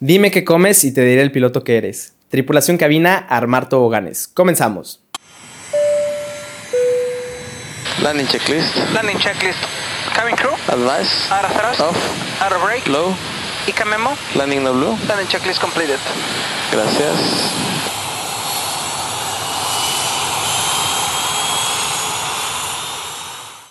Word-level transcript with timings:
Dime 0.00 0.30
qué 0.30 0.44
comes 0.44 0.84
y 0.84 0.94
te 0.94 1.00
diré 1.00 1.22
el 1.22 1.32
piloto 1.32 1.64
que 1.64 1.76
eres. 1.76 2.14
Tripulación 2.28 2.76
cabina, 2.76 3.16
armar 3.16 3.68
toboganes. 3.68 4.28
Comenzamos. 4.28 5.00
Landing 8.00 8.28
checklist. 8.28 8.76
Landing 8.94 9.18
checklist. 9.18 9.58
Cabin 10.14 10.36
crew. 10.36 10.54
Advice. 10.68 11.10
Out 11.32 11.44
of 11.44 11.52
thrust. 11.52 11.80
Off. 11.80 12.40
Out 12.40 12.52
of 12.52 12.62
brake. 12.62 12.86
Low. 12.86 13.12
ICA 13.66 13.84
memo. 13.86 14.10
Landing 14.36 14.62
no 14.62 14.72
blue. 14.72 14.96
Landing 15.08 15.26
checklist 15.26 15.60
completed. 15.60 15.98
Gracias. 16.70 17.77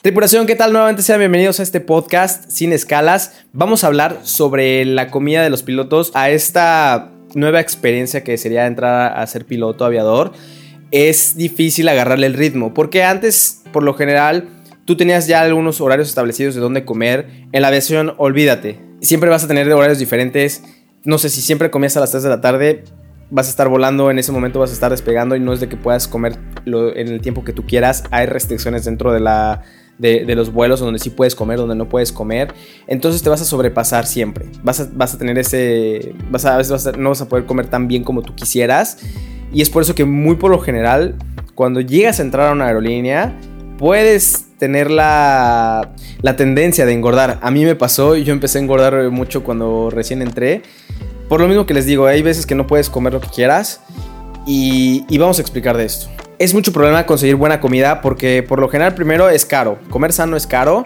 Tripulación, 0.04 0.46
¿qué 0.46 0.56
tal? 0.56 0.74
Nuevamente 0.74 1.02
sean 1.02 1.20
bienvenidos 1.20 1.60
a 1.60 1.64
este 1.64 1.82
podcast 1.82 2.50
sin 2.52 2.72
escalas. 2.72 3.44
Vamos 3.52 3.84
a 3.84 3.88
hablar 3.88 4.20
sobre 4.22 4.86
la 4.86 5.10
comida 5.10 5.42
de 5.42 5.50
los 5.50 5.64
pilotos 5.64 6.12
a 6.14 6.30
esta 6.30 7.10
nueva 7.34 7.60
experiencia 7.60 8.24
que 8.24 8.38
sería 8.38 8.68
entrar 8.68 9.18
a 9.18 9.26
ser 9.26 9.46
piloto 9.46 9.86
aviador. 9.86 10.34
Es 10.92 11.36
difícil 11.36 11.90
agarrarle 11.90 12.28
el 12.28 12.36
ritmo 12.36 12.76
porque 12.76 13.04
antes, 13.04 13.64
por 13.74 13.82
lo 13.82 13.96
general, 13.96 14.48
tú 14.86 14.96
tenías 14.96 15.26
ya 15.26 15.42
algunos 15.42 15.82
horarios 15.82 16.10
establecidos 16.10 16.54
de 16.54 16.62
dónde 16.62 16.86
comer. 16.86 17.28
En 17.52 17.64
la 17.64 17.70
aviación, 17.70 18.14
olvídate. 18.18 18.80
Siempre 19.02 19.32
vas 19.32 19.44
a 19.44 19.48
tener 19.48 19.70
horarios 19.74 19.98
diferentes. 19.98 20.64
No 21.06 21.18
sé 21.18 21.30
si 21.30 21.42
siempre 21.42 21.72
comías 21.72 21.98
a 21.98 22.02
las 22.02 22.12
3 22.12 22.22
de 22.22 22.30
la 22.30 22.40
tarde, 22.40 22.84
vas 23.32 23.48
a 23.48 23.50
estar 23.50 23.68
volando, 23.68 24.12
en 24.12 24.20
ese 24.20 24.32
momento 24.32 24.60
vas 24.60 24.70
a 24.70 24.74
estar 24.74 24.92
despegando 24.92 25.36
y 25.36 25.40
no 25.40 25.54
es 25.54 25.60
de 25.60 25.68
que 25.68 25.76
puedas 25.76 26.08
comer 26.08 26.38
en 26.66 27.08
el 27.08 27.20
tiempo 27.20 27.44
que 27.44 27.52
tú 27.52 27.66
quieras. 27.66 28.04
Hay 28.12 28.28
restricciones 28.28 28.86
dentro 28.86 29.12
de 29.12 29.22
la 29.22 29.64
de, 29.98 30.36
los 30.36 30.52
vuelos 30.52 30.80
donde 30.80 31.00
sí 31.00 31.10
puedes 31.10 31.36
comer, 31.36 31.58
donde 31.58 31.76
no 31.76 31.90
puedes 31.90 32.12
comer. 32.12 32.54
Entonces 32.88 33.22
te 33.24 33.30
vas 33.30 33.42
a 33.42 33.46
sobrepasar 33.46 34.06
siempre. 34.06 34.46
Vas 34.64 34.80
a, 34.80 34.90
vas 34.94 35.14
a 35.16 35.18
tener 35.18 35.38
ese... 35.38 36.14
Vas 36.30 36.46
a, 36.46 36.56
a 36.56 36.58
veces 36.58 36.98
no 36.98 37.10
vas 37.10 37.22
a 37.22 37.30
poder 37.30 37.46
comer 37.46 37.68
tan 37.68 37.88
bien 37.88 38.04
como 38.04 38.22
tú 38.22 38.36
quisieras. 38.36 39.00
Y 39.52 39.62
es 39.62 39.70
por 39.70 39.82
eso 39.82 39.96
que 39.96 40.06
muy 40.06 40.36
por 40.36 40.52
lo 40.52 40.60
general, 40.60 41.16
cuando 41.56 41.82
llegas 41.82 42.20
a 42.20 42.24
entrar 42.24 42.50
a 42.50 42.52
una 42.52 42.68
aerolínea, 42.68 43.38
puedes 43.78 44.46
tener 44.58 44.92
la, 44.92 45.94
la 46.22 46.36
tendencia 46.36 46.86
de 46.86 46.94
engordar. 46.94 47.40
A 47.42 47.52
mí 47.52 47.64
me 47.64 47.76
pasó 47.76 48.16
y 48.16 48.24
yo 48.24 48.34
empecé 48.34 48.60
a 48.60 48.62
engordar 48.62 49.10
mucho 49.10 49.44
cuando 49.44 49.90
recién 49.90 50.22
entré. 50.22 50.62
Por 51.30 51.42
lo 51.42 51.48
mismo 51.48 51.66
que 51.66 51.74
les 51.74 51.86
digo, 51.86 52.06
hay 52.06 52.22
veces 52.22 52.46
que 52.46 52.56
no 52.56 52.68
puedes 52.68 52.90
comer 52.90 53.14
lo 53.14 53.22
que 53.22 53.30
quieras. 53.30 53.82
Y 54.46 55.18
vamos 55.18 55.40
a 55.40 55.42
explicar 55.42 55.76
de 55.76 55.86
esto 55.86 56.08
es 56.40 56.54
mucho 56.54 56.72
problema 56.72 57.06
conseguir 57.06 57.36
buena 57.36 57.60
comida 57.60 58.02
porque 58.02 58.44
por 58.44 58.60
lo 58.60 58.70
general 58.70 58.94
primero 58.94 59.30
es 59.30 59.46
caro. 59.46 59.80
Comer 59.90 60.14
sano 60.14 60.38
es 60.38 60.46
caro 60.46 60.86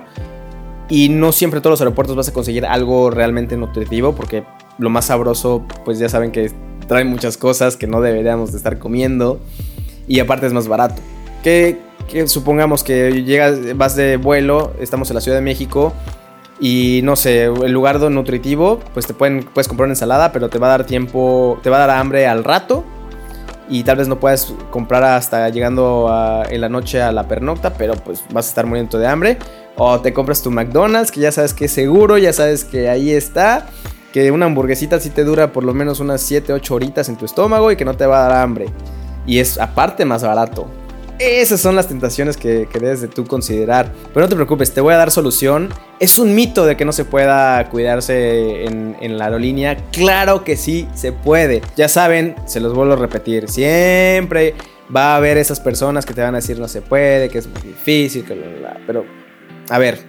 y 0.89 1.09
no 1.09 1.31
siempre 1.31 1.59
todos 1.59 1.73
los 1.73 1.81
aeropuertos 1.81 2.15
vas 2.15 2.29
a 2.29 2.33
conseguir 2.33 2.65
algo 2.65 3.09
realmente 3.09 3.57
nutritivo 3.57 4.13
porque 4.15 4.43
lo 4.77 4.89
más 4.89 5.05
sabroso 5.05 5.65
pues 5.83 5.99
ya 5.99 6.09
saben 6.09 6.31
que 6.31 6.51
trae 6.87 7.03
muchas 7.03 7.37
cosas 7.37 7.75
que 7.77 7.87
no 7.87 8.01
deberíamos 8.01 8.51
de 8.51 8.57
estar 8.57 8.79
comiendo 8.79 9.39
y 10.07 10.19
aparte 10.19 10.47
es 10.47 10.53
más 10.53 10.67
barato. 10.67 11.01
Que, 11.43 11.77
supongamos 12.27 12.83
que 12.83 13.23
llegas, 13.23 13.77
vas 13.77 13.95
de 13.95 14.17
vuelo, 14.17 14.73
estamos 14.79 15.09
en 15.09 15.15
la 15.15 15.21
Ciudad 15.21 15.37
de 15.37 15.43
México 15.43 15.93
y 16.59 17.01
no 17.03 17.15
sé, 17.15 17.45
el 17.45 17.71
lugar 17.71 17.99
nutritivo, 17.99 18.79
pues 18.93 19.07
te 19.07 19.13
pueden, 19.13 19.43
puedes 19.43 19.67
comprar 19.67 19.85
una 19.85 19.93
ensalada, 19.93 20.31
pero 20.31 20.49
te 20.49 20.59
va 20.59 20.67
a 20.67 20.71
dar 20.71 20.85
tiempo, 20.85 21.59
te 21.63 21.69
va 21.69 21.77
a 21.77 21.87
dar 21.87 21.97
hambre 21.97 22.27
al 22.27 22.43
rato 22.43 22.83
y 23.71 23.83
tal 23.83 23.95
vez 23.95 24.09
no 24.09 24.19
puedas 24.19 24.53
comprar 24.69 25.01
hasta 25.03 25.47
llegando 25.47 26.13
en 26.49 26.59
la 26.59 26.67
noche 26.67 27.01
a 27.01 27.13
la 27.13 27.27
pernocta, 27.27 27.73
pero 27.73 27.93
pues 27.95 28.21
vas 28.31 28.45
a 28.47 28.49
estar 28.49 28.65
muriendo 28.65 28.99
de 28.99 29.07
hambre. 29.07 29.37
O 29.77 30.01
te 30.01 30.11
compras 30.11 30.43
tu 30.43 30.51
McDonald's, 30.51 31.09
que 31.09 31.21
ya 31.21 31.31
sabes 31.31 31.53
que 31.53 31.65
es 31.65 31.71
seguro, 31.71 32.17
ya 32.17 32.33
sabes 32.33 32.65
que 32.65 32.89
ahí 32.89 33.11
está. 33.11 33.67
Que 34.11 34.29
una 34.29 34.47
hamburguesita 34.47 34.99
sí 34.99 35.09
te 35.09 35.23
dura 35.23 35.53
por 35.53 35.63
lo 35.63 35.73
menos 35.73 36.01
unas 36.01 36.19
7, 36.21 36.51
8 36.51 36.75
horitas 36.75 37.07
en 37.07 37.15
tu 37.15 37.23
estómago 37.23 37.71
y 37.71 37.77
que 37.77 37.85
no 37.85 37.95
te 37.95 38.05
va 38.05 38.25
a 38.25 38.29
dar 38.29 38.41
hambre. 38.41 38.65
Y 39.25 39.39
es 39.39 39.57
aparte 39.57 40.03
más 40.03 40.21
barato. 40.21 40.67
Esas 41.23 41.61
son 41.61 41.75
las 41.75 41.87
tentaciones 41.87 42.35
que, 42.35 42.67
debes 42.73 42.99
de 42.99 43.07
tú 43.07 43.27
considerar. 43.27 43.93
Pero 44.11 44.25
no 44.25 44.29
te 44.29 44.33
preocupes, 44.33 44.73
te 44.73 44.81
voy 44.81 44.95
a 44.95 44.97
dar 44.97 45.11
solución. 45.11 45.69
Es 45.99 46.17
un 46.17 46.33
mito 46.33 46.65
de 46.65 46.75
que 46.75 46.83
no 46.83 46.91
se 46.91 47.05
pueda 47.05 47.69
cuidarse 47.69 48.65
en, 48.65 48.97
en, 48.99 49.19
la 49.19 49.25
aerolínea. 49.25 49.77
Claro 49.91 50.43
que 50.43 50.57
sí 50.57 50.87
se 50.95 51.11
puede. 51.11 51.61
Ya 51.77 51.87
saben, 51.89 52.33
se 52.47 52.59
los 52.59 52.73
vuelvo 52.73 52.93
a 52.93 52.95
repetir. 52.95 53.47
Siempre 53.49 54.55
va 54.93 55.13
a 55.13 55.17
haber 55.17 55.37
esas 55.37 55.59
personas 55.59 56.07
que 56.07 56.15
te 56.15 56.21
van 56.21 56.33
a 56.33 56.39
decir 56.39 56.57
no 56.57 56.67
se 56.67 56.81
puede, 56.81 57.29
que 57.29 57.37
es 57.37 57.47
muy 57.47 57.61
difícil, 57.61 58.25
que 58.25 58.33
bla, 58.33 58.47
bla, 58.47 58.57
bla. 58.57 58.77
Pero, 58.87 59.05
a 59.69 59.77
ver, 59.77 59.99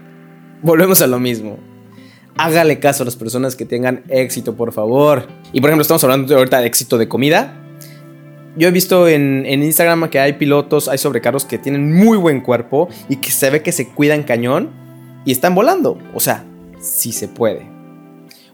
volvemos 0.62 1.03
a 1.03 1.06
lo 1.06 1.21
mismo. 1.21 1.59
Hágale 2.39 2.81
caso 2.81 3.03
a 3.03 3.05
las 3.05 3.17
personas 3.17 3.55
que 3.55 3.67
tengan 3.67 4.03
éxito, 4.09 4.56
por 4.56 4.72
favor. 4.72 5.28
Y 5.53 5.61
por 5.61 5.69
ejemplo, 5.69 5.83
estamos 5.83 6.03
hablando 6.05 6.34
ahorita 6.34 6.61
de 6.61 6.67
éxito 6.69 6.97
de 6.97 7.06
comida 7.06 7.62
yo 8.57 8.69
he 8.69 8.71
visto 8.71 9.09
en, 9.09 9.47
Instagram 9.47 10.09
que 10.11 10.21
hay 10.21 10.35
pilotos, 10.35 10.89
hay 10.89 10.99
sobrecargos 10.99 11.45
que 11.45 11.59
tienen 11.59 11.93
muy 11.93 12.19
buen 12.19 12.41
cuerpo 12.41 12.89
y 13.09 13.17
que 13.17 13.31
se 13.31 13.51
ve 13.51 13.63
que 13.63 13.73
se 13.73 13.89
cuidan 13.89 14.23
cañón 14.23 14.71
y 15.25 15.33
están 15.33 15.55
volando. 15.55 15.99
O 16.15 16.21
sea, 16.21 16.45
sí 16.81 17.13
se 17.13 17.29
puede. 17.29 17.67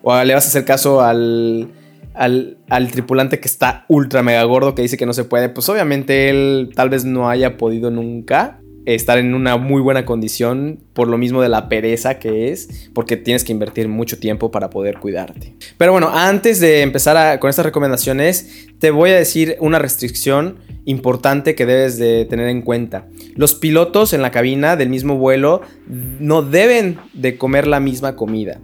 O 0.03 0.23
le 0.23 0.35
vas 0.35 0.45
a 0.45 0.49
hacer 0.49 0.65
caso 0.65 1.01
al, 1.01 1.73
al, 2.15 2.59
al, 2.69 2.91
tripulante 2.91 3.41
que 3.41 3.49
está 3.49 3.85
ultra 3.89 4.23
mega 4.23 4.43
gordo 4.45 4.75
que 4.75 4.83
dice 4.83 4.97
que 4.97 5.07
no 5.07 5.13
se 5.13 5.25
puede. 5.25 5.49
Pues 5.49 5.69
obviamente 5.69 6.31
él 6.31 6.71
tal 6.75 6.91
vez 6.91 7.05
no 7.05 7.29
haya 7.29 7.57
podido 7.57 7.91
nunca 7.91 8.61
estar 8.95 9.19
en 9.19 9.35
una 9.35 9.59
muy 9.59 9.83
buena 9.83 10.07
condición 10.07 10.81
por 10.95 11.09
lo 11.09 11.19
mismo 11.19 11.43
de 11.43 11.51
la 11.51 11.69
pereza 11.69 12.19
que 12.19 12.51
es, 12.51 12.89
porque 12.95 13.17
tienes 13.19 13.45
que 13.45 13.53
invertir 13.53 13.87
mucho 13.89 14.19
tiempo 14.19 14.51
para 14.51 14.71
poder 14.71 14.99
cuidarte. 14.99 15.55
Pero 15.77 15.93
bueno, 15.93 16.09
antes 16.11 16.59
de 16.59 16.81
empezar 16.81 17.39
con 17.39 17.51
estas 17.51 17.67
recomendaciones, 17.67 18.69
te 18.79 18.91
voy 18.91 19.11
a 19.11 19.17
decir 19.17 19.57
una 19.61 19.79
restricción 19.79 20.57
importante 20.87 21.55
que 21.55 21.67
debes 21.67 21.99
de 21.99 22.25
tener 22.25 22.49
en 22.49 22.63
cuenta. 22.63 23.07
Los 23.35 23.55
pilotos 23.55 24.15
en 24.15 24.23
la 24.23 24.31
cabina 24.31 24.77
del 24.77 24.89
mismo 24.89 25.19
vuelo 25.19 25.61
no 25.87 26.41
deben 26.41 26.99
de 27.13 27.37
comer 27.37 27.67
la 27.67 27.81
misma 27.81 28.17
comida. 28.17 28.59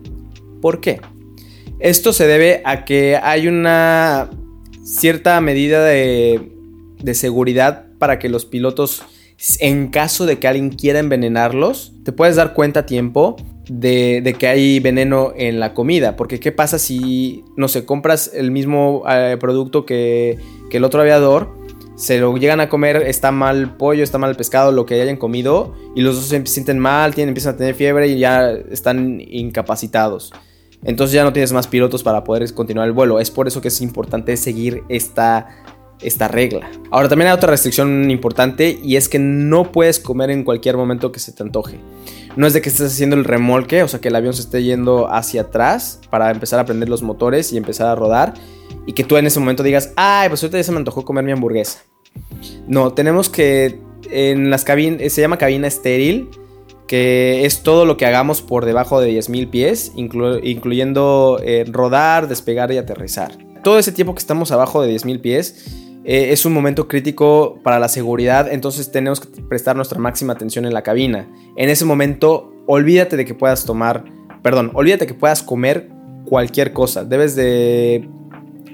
¿Por 0.63 0.81
qué? 0.81 1.03
Esto 1.81 2.15
se 2.15 2.27
debe 2.27 2.63
a 2.65 2.87
que 2.87 3.19
hay 3.23 3.47
una 3.47 4.31
cierta 4.85 5.39
medida 5.43 5.85
de, 5.85 6.51
de 7.03 7.15
seguridad 7.15 7.89
para 7.99 8.19
que 8.19 8.31
los 8.31 8.47
pilotos 8.47 9.03
en 9.61 9.89
caso 9.89 10.27
de 10.27 10.39
que 10.39 10.49
alguien 10.49 10.71
quiera 10.71 10.99
envenenarlos, 10.99 11.93
te 12.05 12.13
puedes 12.13 12.37
dar 12.37 12.55
cuenta 12.55 12.81
a 12.81 12.87
tiempo 12.87 13.37
de, 13.69 14.37
que 14.39 14.47
hay 14.47 14.81
veneno 14.81 15.33
en 15.37 15.61
la 15.61 15.75
comida. 15.75 16.17
Porque 16.17 16.41
¿qué 16.41 16.53
pasa 16.53 16.79
si, 16.79 17.45
no 17.57 17.69
sé, 17.69 17.85
compras 17.85 18.31
el 18.33 18.51
mismo 18.51 19.03
eh, 19.09 19.37
producto 19.39 19.85
que, 19.85 20.39
que, 20.71 20.77
el 20.79 20.85
otro 20.85 21.01
aviador? 21.01 21.49
Se 21.97 22.19
lo 22.19 22.37
llegan 22.37 22.61
a 22.61 22.69
comer, 22.69 22.97
está 22.97 23.31
mal 23.31 23.77
pollo, 23.77 24.03
está 24.03 24.19
mal 24.19 24.35
pescado, 24.35 24.73
lo 24.73 24.85
que 24.85 25.01
hayan 25.01 25.17
comido, 25.17 25.75
y 25.95 26.01
los 26.01 26.17
dos 26.17 26.25
se 26.25 26.45
sienten 26.47 26.79
mal, 26.81 27.15
tienen, 27.15 27.29
empiezan 27.29 27.55
a 27.55 27.57
tener 27.57 27.77
fiebre 27.77 28.09
y 28.09 28.19
ya 28.19 28.51
están 28.51 29.21
incapacitados. 29.21 30.33
Entonces 30.83 31.15
ya 31.15 31.25
no 31.25 31.33
tienes 31.33 31.53
más 31.53 31.67
pilotos 31.67 32.03
para 32.03 32.25
poder 32.25 32.53
continuar 32.53 32.87
el 32.87 32.93
vuelo. 32.93 33.21
Es 33.21 33.31
por 33.31 33.49
eso 33.49 33.61
que 33.61 33.69
es 33.69 33.81
importante 33.81 34.37
seguir 34.37 34.83
esta 34.89 35.47
esta 36.01 36.29
regla. 36.29 36.71
Ahora 36.91 37.09
también 37.09 37.29
hay 37.29 37.35
otra 37.35 37.51
restricción 37.51 38.11
importante 38.11 38.79
y 38.83 38.97
es 38.97 39.09
que 39.09 39.19
no 39.19 39.73
puedes 39.73 40.01
comer 40.01 40.31
en 40.31 40.45
cualquier 40.45 40.77
momento 40.77 41.13
que 41.13 41.21
se 41.21 41.33
te 41.33 41.43
antoje. 41.43 41.79
No 42.37 42.47
es 42.47 42.53
de 42.53 42.61
que 42.61 42.69
estés 42.69 42.93
haciendo 42.93 43.17
el 43.17 43.25
remolque, 43.25 43.83
o 43.83 43.89
sea 43.89 44.01
que 44.01 44.09
el 44.09 44.17
avión 44.17 44.35
se 44.35 44.43
esté 44.43 44.63
yendo 44.63 45.13
hacia 45.13 45.43
atrás 45.43 46.01
para 46.11 46.31
empezar 46.31 46.59
a 46.59 46.65
prender 46.65 46.89
los 46.89 47.03
motores 47.03 47.53
y 47.53 47.57
empezar 47.57 47.87
a 47.87 47.95
rodar 47.95 48.35
y 48.87 48.93
que 48.93 49.05
tú 49.05 49.17
en 49.17 49.27
ese 49.27 49.41
momento 49.41 49.63
digas, 49.63 49.93
ay, 49.97 50.29
pues 50.29 50.43
ahorita 50.43 50.59
ya 50.59 50.65
se 50.65 50.73
me 50.73 50.79
antojó 50.79 51.05
comer 51.05 51.25
mi 51.25 51.33
hamburguesa. 51.33 51.81
No, 52.67 52.93
tenemos 52.93 53.29
que 53.29 53.81
en 54.11 54.51
las 54.51 54.65
cabinas, 54.65 55.13
se 55.13 55.21
llama 55.21 55.39
cabina 55.39 55.67
estéril, 55.67 56.29
que 56.87 57.45
es 57.47 57.63
todo 57.63 57.87
lo 57.87 57.97
que 57.97 58.07
hagamos 58.07 58.43
por 58.43 58.65
debajo 58.65 59.01
de 59.01 59.13
10.000 59.13 59.51
pies, 59.51 59.93
incluyendo 59.95 61.41
eh, 61.43 61.65
rodar, 61.67 62.29
despegar 62.29 62.71
y 62.73 62.79
aterrizar. 62.79 63.39
Todo 63.63 63.79
ese 63.79 63.93
tiempo 63.93 64.15
que 64.15 64.19
estamos 64.19 64.53
abajo 64.53 64.83
de 64.83 64.95
10.000 64.95 65.21
pies 65.21 65.85
eh, 66.05 66.33
es 66.33 66.45
un 66.45 66.53
momento 66.53 66.87
crítico 66.87 67.59
para 67.63 67.79
la 67.79 67.89
seguridad, 67.89 68.53
entonces 68.53 68.93
tenemos 68.93 69.21
que 69.21 69.43
prestar 69.43 69.77
nuestra 69.77 69.99
máxima 69.99 70.35
atención 70.35 70.67
en 70.67 70.75
la 70.75 70.83
cabina. 70.83 71.29
En 71.57 71.71
ese 71.71 71.85
momento, 71.85 72.53
olvídate 72.67 73.17
de 73.17 73.25
que 73.25 73.35
puedas 73.35 73.65
tomar, 73.65 74.05
perdón, 74.43 74.71
olvídate 74.75 75.07
que 75.07 75.15
puedas 75.15 75.43
comer 75.43 75.89
cualquier 76.27 76.73
cosa. 76.73 77.05
Debes 77.05 77.37
de 77.37 78.09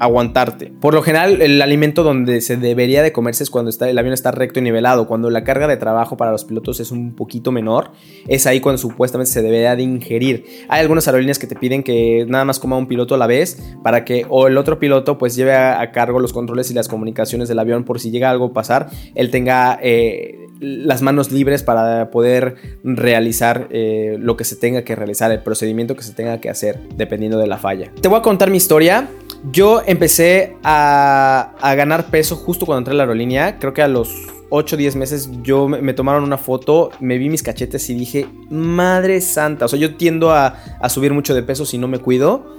aguantarte. 0.00 0.72
Por 0.80 0.94
lo 0.94 1.02
general, 1.02 1.42
el 1.42 1.60
alimento 1.60 2.02
donde 2.02 2.40
se 2.40 2.56
debería 2.56 3.02
de 3.02 3.12
comerse 3.12 3.44
es 3.44 3.50
cuando 3.50 3.68
está, 3.68 3.88
el 3.88 3.98
avión 3.98 4.14
está 4.14 4.30
recto 4.30 4.58
y 4.58 4.62
nivelado, 4.62 5.06
cuando 5.06 5.28
la 5.28 5.44
carga 5.44 5.68
de 5.68 5.76
trabajo 5.76 6.16
para 6.16 6.32
los 6.32 6.46
pilotos 6.46 6.80
es 6.80 6.90
un 6.90 7.14
poquito 7.14 7.52
menor, 7.52 7.92
es 8.26 8.46
ahí 8.46 8.60
cuando 8.60 8.78
supuestamente 8.78 9.30
se 9.30 9.42
debería 9.42 9.76
de 9.76 9.82
ingerir. 9.82 10.46
Hay 10.68 10.80
algunas 10.80 11.06
aerolíneas 11.06 11.38
que 11.38 11.46
te 11.46 11.54
piden 11.54 11.82
que 11.82 12.24
nada 12.26 12.46
más 12.46 12.58
coma 12.58 12.78
un 12.78 12.88
piloto 12.88 13.14
a 13.14 13.18
la 13.18 13.26
vez 13.26 13.62
para 13.84 14.06
que 14.06 14.24
o 14.30 14.46
el 14.46 14.56
otro 14.56 14.78
piloto 14.78 15.18
pues 15.18 15.36
lleve 15.36 15.54
a, 15.54 15.90
cargo 15.92 16.18
los 16.18 16.32
controles 16.32 16.70
y 16.70 16.74
las 16.74 16.88
comunicaciones 16.88 17.48
del 17.48 17.58
avión 17.58 17.84
por 17.84 18.00
si 18.00 18.10
llega 18.10 18.30
algo 18.30 18.46
a 18.46 18.52
pasar, 18.52 18.88
él 19.14 19.30
tenga... 19.30 19.78
Eh, 19.82 20.36
las 20.60 21.00
manos 21.00 21.32
libres 21.32 21.62
para 21.62 22.10
poder 22.10 22.56
realizar 22.84 23.68
eh, 23.70 24.18
lo 24.20 24.36
que 24.36 24.44
se 24.44 24.56
tenga 24.56 24.82
que 24.82 24.94
realizar, 24.94 25.32
el 25.32 25.42
procedimiento 25.42 25.96
que 25.96 26.02
se 26.02 26.12
tenga 26.12 26.38
que 26.38 26.50
hacer, 26.50 26.78
dependiendo 26.96 27.38
de 27.38 27.46
la 27.46 27.56
falla. 27.56 27.90
Te 28.02 28.08
voy 28.08 28.18
a 28.18 28.22
contar 28.22 28.50
mi 28.50 28.58
historia 28.58 29.08
Yo 29.52 29.82
empecé 29.86 30.56
a, 30.62 31.54
a 31.60 31.74
ganar 31.74 32.10
peso 32.10 32.36
justo 32.36 32.66
cuando 32.66 32.80
entré 32.80 32.92
a 32.92 32.96
la 32.96 33.04
aerolínea. 33.04 33.58
Creo 33.58 33.72
que 33.72 33.82
a 33.82 33.88
los 33.88 34.14
8 34.50 34.76
o 34.76 34.78
10 34.78 34.96
meses 34.96 35.30
yo 35.42 35.66
me, 35.68 35.92
tomaron 35.94 36.24
una 36.24 36.36
foto, 36.36 36.90
me 37.00 37.16
vi 37.18 37.30
mis 37.30 37.42
cachetes 37.42 37.88
y 37.88 37.94
dije, 37.94 38.26
madre 38.50 39.20
santa. 39.20 39.64
O 39.64 39.68
sea, 39.68 39.78
yo 39.78 39.96
tiendo 39.96 40.30
a, 40.32 40.48
a 40.80 40.88
subir 40.90 41.12
mucho 41.14 41.34
de 41.34 41.42
peso 41.42 41.64
si 41.64 41.78
no 41.78 41.88
me 41.88 41.98
cuido. 42.00 42.54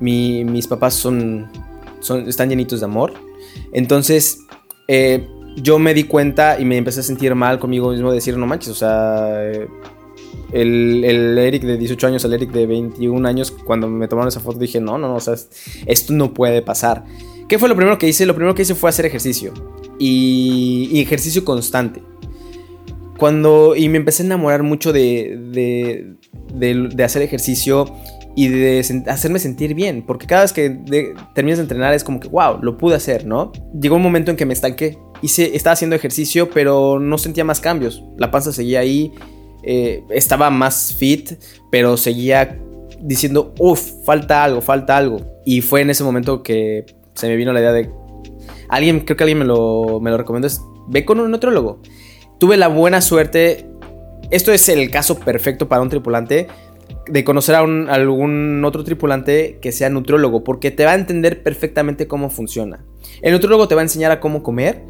Mi- 0.00 0.44
mis 0.44 0.66
papás 0.66 0.94
son, 0.94 1.50
son, 2.00 2.28
están 2.28 2.48
llenitos 2.48 2.80
de 2.80 2.86
amor. 2.86 3.12
Entonces, 3.72 4.38
eh, 4.88 5.26
yo 5.56 5.78
me 5.78 5.92
di 5.92 6.04
cuenta 6.04 6.58
y 6.58 6.64
me 6.64 6.78
empecé 6.78 7.00
a 7.00 7.02
sentir 7.02 7.34
mal 7.34 7.58
conmigo 7.58 7.90
mismo, 7.90 8.08
de 8.10 8.14
decir, 8.16 8.38
no 8.38 8.46
manches, 8.46 8.70
o 8.70 8.74
sea, 8.74 9.42
el, 10.52 11.38
Eric 11.38 11.62
de 11.62 11.78
18 11.78 12.06
años, 12.06 12.24
el 12.24 12.34
Eric 12.34 12.50
de 12.52 12.66
21 12.66 13.26
años, 13.26 13.50
cuando 13.50 13.88
me 13.88 14.08
tomaron 14.08 14.28
esa 14.28 14.40
foto 14.40 14.58
dije, 14.58 14.80
no, 14.80 14.98
no, 14.98 15.08
no, 15.08 15.16
o 15.16 15.20
sea, 15.20 15.34
esto 15.86 16.12
no 16.12 16.34
puede 16.34 16.62
pasar. 16.62 17.04
¿Qué 17.48 17.58
fue 17.58 17.68
lo 17.68 17.76
primero 17.76 17.98
que 17.98 18.08
hice? 18.08 18.26
Lo 18.26 18.34
primero 18.34 18.54
que 18.54 18.62
hice 18.62 18.74
fue 18.74 18.90
hacer 18.90 19.06
ejercicio 19.06 19.52
y, 19.98 21.00
ejercicio 21.00 21.44
constante. 21.44 22.02
Cuando, 23.18 23.76
y 23.76 23.88
me 23.88 23.98
empecé 23.98 24.22
a 24.22 24.26
enamorar 24.26 24.62
mucho 24.62 24.92
de, 24.92 25.38
de, 25.52 26.14
de- 26.54 27.04
hacer 27.04 27.22
ejercicio 27.22 27.92
y 28.34 28.48
de 28.48 29.04
hacerme 29.06 29.38
sentir 29.38 29.74
bien, 29.74 30.02
porque 30.06 30.26
cada 30.26 30.42
vez 30.42 30.52
que 30.52 31.14
terminas 31.34 31.58
de 31.58 31.62
entrenar 31.62 31.94
es 31.94 32.02
como 32.04 32.20
que, 32.20 32.28
wow, 32.28 32.58
lo 32.62 32.78
pude 32.78 32.96
hacer, 32.96 33.26
¿no? 33.26 33.52
Llegó 33.78 33.96
un 33.96 34.02
momento 34.02 34.30
en 34.30 34.36
que 34.36 34.46
me 34.46 34.54
estanqué, 34.54 34.98
hice, 35.20 35.54
estaba 35.54 35.74
haciendo 35.74 35.94
ejercicio, 35.94 36.50
pero 36.50 36.98
no 36.98 37.18
sentía 37.18 37.44
más 37.44 37.60
cambios, 37.60 38.02
la 38.16 38.30
panza 38.30 38.52
seguía 38.52 38.80
ahí, 38.80 39.12
eh, 39.62 40.04
estaba 40.10 40.50
más 40.50 40.94
fit, 40.98 41.32
pero 41.70 41.96
seguía 41.96 42.58
diciendo, 43.00 43.54
uff, 43.58 44.04
falta 44.04 44.44
algo, 44.44 44.60
falta 44.60 44.96
algo. 44.96 45.40
Y 45.44 45.60
fue 45.60 45.80
en 45.80 45.90
ese 45.90 46.04
momento 46.04 46.42
que 46.42 46.86
se 47.14 47.28
me 47.28 47.36
vino 47.36 47.52
la 47.52 47.60
idea 47.60 47.72
de, 47.72 47.90
alguien, 48.68 49.00
creo 49.00 49.16
que 49.16 49.24
alguien 49.24 49.38
me 49.38 49.44
lo, 49.44 50.00
me 50.00 50.10
lo 50.10 50.18
recomendó, 50.18 50.46
es, 50.46 50.60
ve 50.88 51.04
con 51.04 51.20
un 51.20 51.30
nutriólogo. 51.30 51.80
Tuve 52.38 52.56
la 52.56 52.68
buena 52.68 53.00
suerte, 53.00 53.66
esto 54.30 54.52
es 54.52 54.68
el 54.68 54.90
caso 54.90 55.18
perfecto 55.18 55.68
para 55.68 55.82
un 55.82 55.88
tripulante, 55.88 56.48
de 57.06 57.24
conocer 57.24 57.54
a 57.56 57.62
un- 57.62 57.88
algún 57.88 58.64
otro 58.64 58.84
tripulante 58.84 59.58
que 59.60 59.72
sea 59.72 59.88
nutriólogo, 59.88 60.44
porque 60.44 60.70
te 60.70 60.84
va 60.84 60.92
a 60.92 60.94
entender 60.94 61.42
perfectamente 61.42 62.06
cómo 62.06 62.30
funciona. 62.30 62.84
El 63.20 63.32
nutriólogo 63.32 63.68
te 63.68 63.74
va 63.74 63.80
a 63.80 63.84
enseñar 63.84 64.12
a 64.12 64.20
cómo 64.20 64.42
comer. 64.42 64.82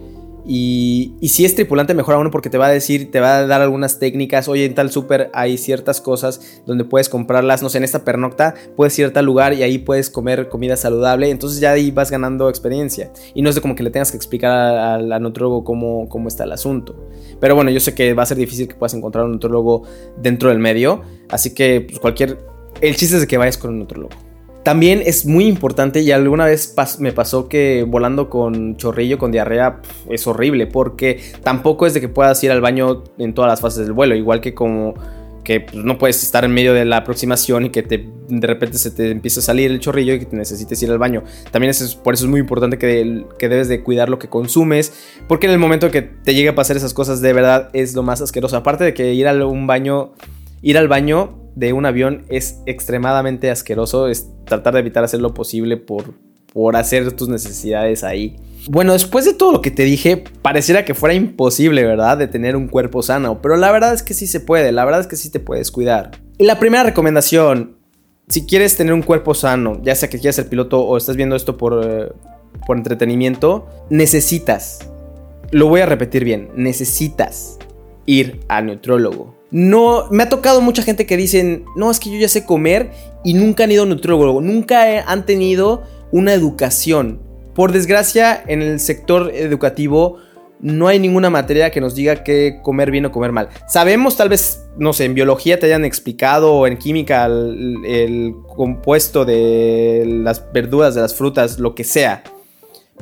Y, 0.44 1.14
si 1.28 1.44
es 1.44 1.54
tripulante, 1.54 1.94
mejor 1.94 2.14
aún 2.14 2.30
porque 2.30 2.50
te 2.50 2.58
va 2.58 2.66
a 2.66 2.70
decir, 2.70 3.10
te 3.10 3.20
va 3.20 3.38
a 3.38 3.46
dar 3.46 3.60
algunas 3.60 3.98
técnicas. 3.98 4.48
Oye, 4.48 4.64
en 4.64 4.74
tal 4.74 4.90
súper 4.90 5.30
hay 5.32 5.56
ciertas 5.56 6.00
cosas 6.00 6.62
donde 6.66 6.84
puedes 6.84 7.08
comprarlas. 7.08 7.62
No 7.62 7.68
sé, 7.68 7.78
en 7.78 7.84
esta 7.84 8.04
pernocta 8.04 8.54
puedes 8.76 8.98
ir 8.98 9.06
a 9.06 9.12
tal 9.12 9.24
lugar 9.24 9.52
y 9.52 9.62
ahí 9.62 9.78
puedes 9.78 10.10
comer 10.10 10.48
comida 10.48 10.76
saludable. 10.76 11.30
Entonces 11.30 11.60
ya 11.60 11.72
ahí 11.72 11.90
vas 11.90 12.10
ganando 12.10 12.48
experiencia. 12.48 13.12
Y 13.34 13.42
no 13.42 13.48
es 13.48 13.54
de 13.54 13.60
como 13.60 13.74
que 13.74 13.82
le 13.82 13.90
tengas 13.90 14.10
que 14.10 14.16
explicar 14.16 14.50
al, 14.50 15.22
nutriólogo 15.22 15.64
cómo, 15.64 16.28
está 16.28 16.44
el 16.44 16.52
asunto. 16.52 17.08
Pero 17.40 17.54
bueno, 17.54 17.70
yo 17.70 17.80
sé 17.80 17.94
que 17.94 18.14
va 18.14 18.24
a 18.24 18.26
ser 18.26 18.36
difícil 18.36 18.68
que 18.68 18.74
puedas 18.74 18.94
encontrar 18.94 19.24
un 19.24 19.32
nutriólogo 19.32 19.84
dentro 20.16 20.48
del 20.48 20.58
medio. 20.58 21.02
Así 21.28 21.54
que 21.54 21.82
pues, 21.82 22.00
cualquier... 22.00 22.38
El 22.80 22.96
chiste 22.96 23.16
es 23.16 23.20
de 23.20 23.26
que 23.28 23.36
vayas 23.36 23.58
con 23.58 23.70
un 23.70 23.80
nutriólogo. 23.80 24.31
También 24.62 25.02
es 25.04 25.26
muy 25.26 25.46
importante 25.46 26.00
y 26.00 26.12
alguna 26.12 26.44
vez 26.44 26.74
me 27.00 27.12
pasó 27.12 27.48
que 27.48 27.84
volando 27.86 28.30
con 28.30 28.76
chorrillo, 28.76 29.18
con 29.18 29.32
diarrea, 29.32 29.80
es 30.08 30.26
horrible 30.26 30.68
porque 30.68 31.20
tampoco 31.42 31.86
es 31.86 31.94
de 31.94 32.00
que 32.00 32.08
puedas 32.08 32.42
ir 32.44 32.52
al 32.52 32.60
baño 32.60 33.02
en 33.18 33.34
todas 33.34 33.50
las 33.50 33.60
fases 33.60 33.84
del 33.84 33.92
vuelo, 33.92 34.14
igual 34.14 34.40
que 34.40 34.54
como 34.54 34.94
que 35.42 35.60
pues, 35.60 35.74
no 35.74 35.98
puedes 35.98 36.22
estar 36.22 36.44
en 36.44 36.52
medio 36.52 36.74
de 36.74 36.84
la 36.84 36.98
aproximación 36.98 37.66
y 37.66 37.70
que 37.70 37.82
te, 37.82 38.08
de 38.28 38.46
repente 38.46 38.78
se 38.78 38.92
te 38.92 39.10
empiece 39.10 39.40
a 39.40 39.42
salir 39.42 39.70
el 39.70 39.80
chorrillo 39.80 40.14
y 40.14 40.20
que 40.20 40.26
te 40.26 40.36
necesites 40.36 40.80
ir 40.82 40.90
al 40.90 40.98
baño. 40.98 41.24
También 41.50 41.70
es, 41.70 41.96
por 41.96 42.14
eso 42.14 42.24
es 42.24 42.30
muy 42.30 42.38
importante 42.38 42.78
que, 42.78 43.26
que 43.38 43.48
debes 43.48 43.68
de 43.68 43.82
cuidar 43.82 44.08
lo 44.08 44.20
que 44.20 44.28
consumes, 44.28 44.92
porque 45.26 45.46
en 45.46 45.52
el 45.52 45.58
momento 45.58 45.90
que 45.90 46.02
te 46.02 46.34
llegue 46.34 46.50
a 46.50 46.54
pasar 46.54 46.76
esas 46.76 46.94
cosas 46.94 47.20
de 47.20 47.32
verdad 47.32 47.70
es 47.72 47.94
lo 47.94 48.04
más 48.04 48.20
asqueroso. 48.20 48.56
Aparte 48.56 48.84
de 48.84 48.94
que 48.94 49.12
ir 49.14 49.26
a 49.26 49.46
un 49.46 49.66
baño, 49.66 50.12
ir 50.62 50.78
al 50.78 50.86
baño 50.86 51.41
de 51.54 51.72
un 51.72 51.86
avión 51.86 52.24
es 52.28 52.60
extremadamente 52.66 53.50
asqueroso, 53.50 54.08
es 54.08 54.28
tratar 54.44 54.74
de 54.74 54.80
evitar 54.80 55.04
hacer 55.04 55.20
lo 55.20 55.34
posible 55.34 55.76
por, 55.76 56.14
por 56.52 56.76
hacer 56.76 57.12
tus 57.12 57.28
necesidades 57.28 58.04
ahí. 58.04 58.36
Bueno, 58.68 58.92
después 58.92 59.24
de 59.24 59.34
todo 59.34 59.52
lo 59.52 59.60
que 59.60 59.70
te 59.70 59.82
dije, 59.82 60.22
pareciera 60.40 60.84
que 60.84 60.94
fuera 60.94 61.14
imposible, 61.14 61.84
¿verdad? 61.84 62.16
De 62.16 62.28
tener 62.28 62.54
un 62.54 62.68
cuerpo 62.68 63.02
sano, 63.02 63.42
pero 63.42 63.56
la 63.56 63.72
verdad 63.72 63.92
es 63.92 64.02
que 64.02 64.14
sí 64.14 64.26
se 64.26 64.40
puede, 64.40 64.70
la 64.70 64.84
verdad 64.84 65.00
es 65.00 65.06
que 65.06 65.16
sí 65.16 65.30
te 65.30 65.40
puedes 65.40 65.70
cuidar. 65.70 66.12
Y 66.38 66.44
la 66.44 66.58
primera 66.60 66.84
recomendación, 66.84 67.76
si 68.28 68.46
quieres 68.46 68.76
tener 68.76 68.94
un 68.94 69.02
cuerpo 69.02 69.34
sano, 69.34 69.80
ya 69.82 69.94
sea 69.96 70.08
que 70.08 70.18
quieras 70.18 70.36
ser 70.36 70.48
piloto 70.48 70.80
o 70.80 70.96
estás 70.96 71.16
viendo 71.16 71.34
esto 71.34 71.56
por, 71.56 71.82
eh, 71.84 72.12
por 72.64 72.76
entretenimiento, 72.76 73.66
necesitas, 73.90 74.88
lo 75.50 75.68
voy 75.68 75.80
a 75.80 75.86
repetir 75.86 76.24
bien, 76.24 76.50
necesitas 76.54 77.58
ir 78.06 78.40
al 78.48 78.66
neutrólogo. 78.66 79.41
No, 79.52 80.08
me 80.10 80.22
ha 80.22 80.28
tocado 80.30 80.62
mucha 80.62 80.82
gente 80.82 81.06
que 81.06 81.16
dicen, 81.18 81.66
no, 81.76 81.90
es 81.90 82.00
que 82.00 82.10
yo 82.10 82.18
ya 82.18 82.28
sé 82.28 82.46
comer 82.46 82.90
y 83.22 83.34
nunca 83.34 83.64
han 83.64 83.70
ido 83.70 83.82
a 83.82 83.84
un 83.84 83.90
nutriólogo, 83.90 84.40
nunca 84.40 85.04
han 85.06 85.26
tenido 85.26 85.82
una 86.10 86.32
educación. 86.32 87.20
Por 87.54 87.70
desgracia, 87.70 88.42
en 88.46 88.62
el 88.62 88.80
sector 88.80 89.30
educativo 89.34 90.16
no 90.58 90.88
hay 90.88 90.98
ninguna 90.98 91.28
materia 91.28 91.70
que 91.70 91.80
nos 91.80 91.94
diga 91.94 92.24
que 92.24 92.60
comer 92.62 92.90
bien 92.90 93.04
o 93.04 93.12
comer 93.12 93.32
mal. 93.32 93.50
Sabemos, 93.68 94.16
tal 94.16 94.30
vez, 94.30 94.64
no 94.78 94.94
sé, 94.94 95.04
en 95.04 95.14
biología 95.14 95.58
te 95.58 95.66
hayan 95.66 95.84
explicado 95.84 96.54
o 96.54 96.66
en 96.66 96.78
química 96.78 97.26
el 97.26 98.34
compuesto 98.56 99.26
de 99.26 100.04
las 100.06 100.50
verduras, 100.52 100.94
de 100.94 101.02
las 101.02 101.14
frutas, 101.14 101.58
lo 101.58 101.74
que 101.74 101.84
sea. 101.84 102.22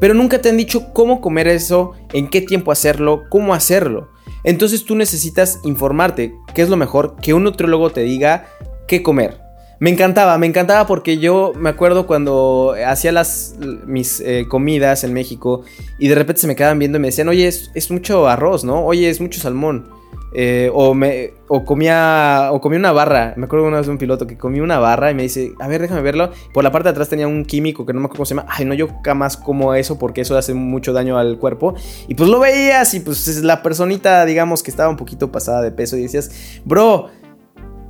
Pero 0.00 0.14
nunca 0.14 0.40
te 0.40 0.48
han 0.48 0.56
dicho 0.56 0.92
cómo 0.92 1.20
comer 1.20 1.46
eso, 1.46 1.92
en 2.12 2.28
qué 2.28 2.40
tiempo 2.40 2.72
hacerlo, 2.72 3.24
cómo 3.28 3.54
hacerlo. 3.54 4.08
Entonces 4.44 4.84
tú 4.84 4.94
necesitas 4.94 5.60
informarte, 5.64 6.34
qué 6.54 6.62
es 6.62 6.68
lo 6.68 6.76
mejor, 6.76 7.16
que 7.20 7.34
un 7.34 7.44
nutriólogo 7.44 7.90
te 7.90 8.02
diga 8.02 8.46
qué 8.86 9.02
comer. 9.02 9.38
Me 9.80 9.88
encantaba, 9.88 10.36
me 10.36 10.46
encantaba 10.46 10.86
porque 10.86 11.16
yo 11.16 11.52
me 11.56 11.70
acuerdo 11.70 12.06
cuando 12.06 12.74
hacía 12.86 13.12
las 13.12 13.54
mis 13.86 14.20
eh, 14.20 14.44
comidas 14.46 15.04
en 15.04 15.14
México 15.14 15.62
y 15.98 16.08
de 16.08 16.14
repente 16.14 16.42
se 16.42 16.46
me 16.46 16.54
quedaban 16.54 16.78
viendo 16.78 16.98
y 16.98 17.00
me 17.00 17.08
decían, 17.08 17.28
oye, 17.28 17.48
es, 17.48 17.70
es 17.74 17.90
mucho 17.90 18.28
arroz, 18.28 18.62
¿no? 18.62 18.84
Oye, 18.84 19.08
es 19.08 19.22
mucho 19.22 19.40
salmón. 19.40 19.88
Eh, 20.32 20.70
o, 20.72 20.94
me, 20.94 21.34
o 21.48 21.64
comía 21.64 22.50
o 22.52 22.60
comía 22.60 22.78
una 22.78 22.92
barra. 22.92 23.34
Me 23.36 23.46
acuerdo 23.46 23.66
una 23.66 23.78
vez 23.78 23.86
de 23.86 23.92
un 23.92 23.98
piloto 23.98 24.26
que 24.26 24.38
comía 24.38 24.62
una 24.62 24.78
barra 24.78 25.10
y 25.10 25.14
me 25.14 25.22
dice, 25.22 25.52
a 25.58 25.68
ver, 25.68 25.82
déjame 25.82 26.02
verlo. 26.02 26.30
Por 26.52 26.64
la 26.64 26.70
parte 26.70 26.88
de 26.88 26.90
atrás 26.90 27.08
tenía 27.08 27.26
un 27.26 27.44
químico 27.44 27.84
que 27.84 27.92
no 27.92 28.00
me 28.00 28.06
acuerdo 28.06 28.18
cómo 28.18 28.26
se 28.26 28.34
llama. 28.34 28.46
Ay, 28.48 28.64
no, 28.64 28.74
yo 28.74 28.88
jamás 29.04 29.36
como 29.36 29.74
eso 29.74 29.98
porque 29.98 30.20
eso 30.20 30.36
hace 30.36 30.54
mucho 30.54 30.92
daño 30.92 31.18
al 31.18 31.38
cuerpo. 31.38 31.74
Y 32.08 32.14
pues 32.14 32.30
lo 32.30 32.40
veías 32.40 32.94
y 32.94 33.00
pues 33.00 33.26
es 33.28 33.42
la 33.42 33.62
personita, 33.62 34.24
digamos, 34.24 34.62
que 34.62 34.70
estaba 34.70 34.88
un 34.88 34.96
poquito 34.96 35.32
pasada 35.32 35.62
de 35.62 35.72
peso 35.72 35.96
y 35.96 36.02
decías, 36.02 36.60
bro, 36.64 37.08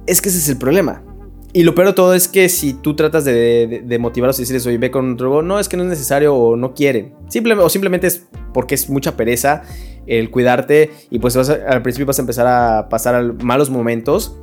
es 0.07 0.21
que 0.21 0.29
ese 0.29 0.39
es 0.39 0.49
el 0.49 0.57
problema. 0.57 1.03
Y 1.53 1.65
lo 1.65 1.75
peor 1.75 1.89
de 1.89 1.95
todo 1.95 2.15
es 2.15 2.29
que 2.29 2.49
si 2.49 2.75
tú 2.75 2.95
tratas 2.95 3.25
de, 3.25 3.83
de, 3.85 3.99
motivarlos 3.99 4.39
y 4.39 4.43
decirles, 4.43 4.65
oye, 4.67 4.79
ve 4.79 4.93
con 4.93 5.17
drogo, 5.17 5.43
no, 5.43 5.59
es 5.59 5.69
que 5.69 5.77
no 5.77 5.83
es 5.83 5.89
necesario 5.89 6.33
o 6.33 6.55
no 6.57 6.75
quieren. 6.75 7.13
Simplemente, 7.29 7.65
o 7.65 7.69
simplemente 7.69 8.07
es 8.07 8.29
porque 8.53 8.75
es 8.75 8.89
mucha 8.91 9.17
pereza 9.17 9.63
el 10.07 10.31
cuidarte 10.31 10.91
y 11.11 11.19
pues 11.19 11.37
vas 11.37 11.51
a- 11.51 11.59
al 11.69 11.83
principio 11.83 12.07
vas 12.07 12.19
a 12.19 12.23
empezar 12.23 12.47
a 12.47 12.89
pasar 12.89 13.15
al- 13.15 13.35
malos 13.43 13.71
momentos 13.71 14.37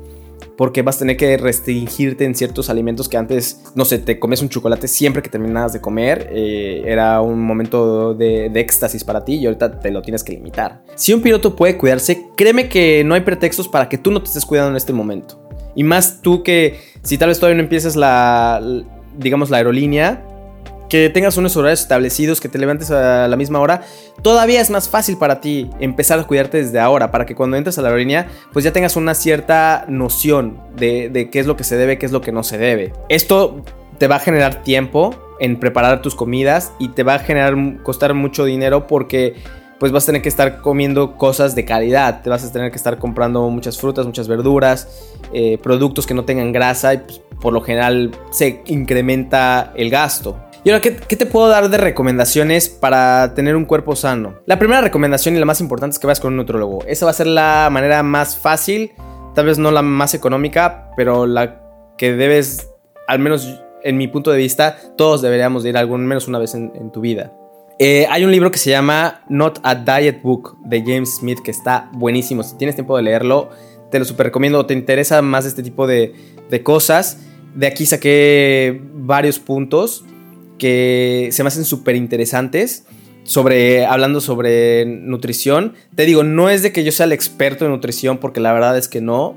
porque 0.56 0.82
vas 0.82 0.96
a 0.98 1.00
tener 1.00 1.18
que 1.18 1.38
restringirte 1.38 2.26
en 2.26 2.34
ciertos 2.34 2.70
alimentos 2.72 3.08
que 3.10 3.18
antes, 3.18 3.62
no 3.76 3.86
sé, 3.86 4.00
te 4.00 4.18
comes 4.20 4.42
un 4.42 4.50
chocolate 4.50 4.88
siempre 4.88 5.22
que 5.22 5.30
terminabas 5.30 5.74
de 5.74 5.82
comer, 5.82 6.30
eh, 6.32 6.82
era 6.86 7.22
un 7.22 7.40
momento 7.42 8.14
de, 8.16 8.50
de 8.50 8.60
éxtasis 8.60 9.04
para 9.04 9.24
ti 9.24 9.36
y 9.36 9.46
ahorita 9.46 9.80
te 9.80 9.92
lo 9.92 10.02
tienes 10.02 10.24
que 10.24 10.34
limitar. 10.34 10.82
Si 10.96 11.14
un 11.14 11.22
piloto 11.22 11.56
puede 11.56 11.78
cuidarse, 11.78 12.24
créeme 12.36 12.70
que 12.70 13.04
no 13.04 13.14
hay 13.14 13.22
pretextos 13.22 13.68
para 13.68 13.88
que 13.88 13.98
tú 14.00 14.10
no 14.12 14.20
te 14.22 14.28
estés 14.30 14.46
cuidando 14.46 14.72
en 14.72 14.78
este 14.78 14.94
momento. 14.94 15.40
Y 15.76 15.84
más 15.84 16.22
tú 16.24 16.42
que 16.42 16.80
si 17.04 17.20
tal 17.20 17.30
vez 17.30 17.40
todavía 17.40 17.58
no 17.58 17.64
empiezas 17.64 17.96
la, 17.96 18.60
digamos, 19.16 19.52
la 19.52 19.58
aerolínea, 19.58 20.24
que 20.90 21.10
tengas 21.10 21.38
unos 21.38 21.56
horarios 21.58 21.82
establecidos, 21.82 22.40
que 22.40 22.50
te 22.50 22.58
levantes 22.58 22.92
a 22.92 23.28
la 23.28 23.36
misma 23.36 23.60
hora, 23.60 23.82
todavía 24.22 24.62
es 24.62 24.70
más 24.70 24.90
fácil 24.90 25.18
para 25.18 25.42
ti 25.42 25.70
empezar 25.80 26.20
a 26.20 26.24
cuidarte 26.24 26.58
desde 26.58 26.80
ahora, 26.80 27.12
para 27.12 27.26
que 27.26 27.36
cuando 27.36 27.58
entres 27.58 27.78
a 27.78 27.82
la 27.82 27.90
aerolínea, 27.90 28.28
pues 28.54 28.64
ya 28.66 28.72
tengas 28.72 28.96
una 28.96 29.14
cierta 29.14 29.86
noción 29.88 30.60
de, 30.76 31.30
qué 31.32 31.40
es 31.40 31.48
lo 31.48 31.58
que 31.58 31.64
se 31.64 31.76
debe, 31.78 31.98
qué 31.98 32.06
es 32.06 32.12
lo 32.12 32.22
que 32.22 32.32
no 32.32 32.44
se 32.44 32.58
debe. 32.58 32.94
Esto 33.10 33.64
te 33.98 34.08
va 34.08 34.18
a 34.18 34.20
generar 34.20 34.64
tiempo 34.64 35.16
en 35.40 35.60
preparar 35.60 36.02
tus 36.02 36.16
comidas 36.16 36.72
y 36.80 36.90
te 36.90 37.04
va 37.04 37.16
a 37.16 37.20
generar 37.20 37.56
costar 37.84 38.14
mucho 38.14 38.46
dinero 38.46 38.88
porque 38.88 39.36
pues 39.80 39.92
vas 39.92 40.04
a 40.04 40.06
tener 40.08 40.22
que 40.24 40.30
estar 40.30 40.62
comiendo 40.62 41.18
cosas 41.18 41.54
de 41.54 41.64
calidad, 41.64 42.22
te 42.24 42.32
vas 42.32 42.44
a 42.44 42.52
tener 42.52 42.72
que 42.72 42.78
estar 42.78 42.98
comprando 42.98 43.48
muchas 43.50 43.78
frutas, 43.78 44.08
muchas 44.08 44.28
verduras, 44.28 45.12
eh, 45.34 45.60
productos 45.62 46.08
que 46.08 46.16
no 46.16 46.26
tengan 46.26 46.52
grasa 46.52 46.96
y 46.96 46.98
pues, 46.98 47.22
por 47.40 47.54
lo 47.54 47.62
general 47.62 48.12
se 48.32 48.64
incrementa 48.66 49.72
el 49.76 49.92
gasto. 49.92 50.47
Y 50.64 50.70
ahora, 50.70 50.82
¿qué, 50.82 50.96
¿qué, 50.96 51.16
te 51.16 51.26
puedo 51.26 51.48
dar 51.48 51.70
de 51.70 51.78
recomendaciones 51.78 52.68
para 52.70 53.34
tener 53.34 53.56
un 53.56 53.66
cuerpo 53.66 53.96
sano? 53.96 54.40
La 54.46 54.60
primera 54.60 54.82
recomendación 54.82 55.36
y 55.36 55.40
la 55.40 55.46
más 55.46 55.62
importante 55.62 55.94
es 55.94 56.00
que 56.00 56.08
vayas 56.08 56.20
con 56.20 56.34
un 56.34 56.38
nutrólogo. 56.38 56.84
Esa 56.88 57.06
va 57.06 57.12
a 57.12 57.14
ser 57.14 57.28
la 57.28 57.70
manera 57.72 58.04
más 58.04 58.38
fácil, 58.38 58.92
tal 59.34 59.46
vez 59.46 59.58
no 59.58 59.72
la 59.72 59.82
más 59.82 60.14
económica, 60.14 60.90
pero 60.98 61.26
la 61.26 61.62
que 61.98 62.14
debes 62.14 62.70
al 63.08 63.20
menos 63.20 63.62
en 63.84 63.98
mi 63.98 64.08
punto 64.08 64.32
de 64.32 64.38
vista, 64.38 64.78
todos 64.98 65.22
deberíamos 65.22 65.64
de 65.64 65.70
ir 65.70 65.78
algún 65.78 66.06
menos 66.06 66.28
una 66.28 66.40
vez 66.40 66.54
en, 66.56 66.74
en 66.76 66.92
tu 66.92 67.02
vida. 67.02 67.32
Eh, 67.80 68.08
hay 68.10 68.26
un 68.26 68.32
libro 68.32 68.52
que 68.52 68.58
se 68.58 68.72
llama 68.72 69.22
Not 69.30 69.60
a 69.64 69.76
Diet 69.76 70.22
Book 70.24 70.58
de 70.66 70.82
James 70.82 71.18
Smith 71.18 71.40
que 71.44 71.52
está 71.52 71.90
buenísimo. 71.94 72.44
Si 72.44 72.58
tienes 72.58 72.76
tiempo 72.76 72.98
de 72.98 73.04
leerlo, 73.04 73.50
te 73.92 74.00
lo 74.00 74.06
super 74.06 74.26
recomiendo. 74.26 74.66
¿Te 74.66 74.74
interesa 74.74 75.22
más 75.22 75.46
este 75.46 75.62
tipo 75.62 75.86
de, 75.86 76.14
de 76.50 76.64
cosas? 76.64 77.20
De 77.54 77.68
aquí 77.68 77.86
saqué 77.86 78.82
varios 78.94 79.40
puntos 79.40 80.04
que 80.58 81.30
se 81.32 81.44
me 81.44 81.48
hacen 81.48 81.66
súper 81.66 81.96
interesantes 81.96 82.86
sobre 83.24 83.86
hablando 83.86 84.22
sobre 84.22 84.86
nutrición. 84.86 85.74
Te 85.96 86.06
digo, 86.06 86.24
no 86.24 86.50
es 86.50 86.64
de 86.64 86.72
que 86.72 86.84
yo 86.84 86.92
sea 86.92 87.06
el 87.06 87.12
experto 87.12 87.66
en 87.66 87.72
nutrición 87.72 88.18
porque 88.18 88.40
la 88.40 88.54
verdad 88.54 88.78
es 88.78 88.88
que 88.88 89.02
no, 89.02 89.36